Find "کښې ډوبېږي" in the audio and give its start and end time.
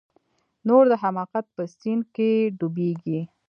2.15-3.19